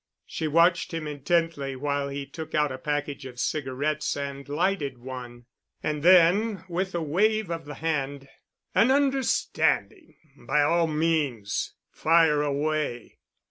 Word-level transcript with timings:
She 0.25 0.47
watched 0.47 0.95
him 0.95 1.05
intently 1.05 1.75
while 1.75 2.09
he 2.09 2.25
took 2.25 2.55
out 2.55 2.71
a 2.71 2.79
package 2.79 3.27
of 3.27 3.39
cigarettes 3.39 4.17
and 4.17 4.49
lighted 4.49 4.97
one. 4.97 5.45
And 5.83 6.01
then, 6.01 6.63
with 6.67 6.95
a 6.95 7.03
wave 7.03 7.51
of 7.51 7.65
the 7.65 7.75
hand, 7.75 8.27
"An 8.73 8.89
understanding—by 8.89 10.61
all 10.63 10.87
means. 10.87 11.73
Fire 11.93 12.41
away." 12.41 13.19